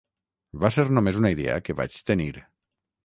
[0.63, 2.31] Va ser només una idea que vaig tenir.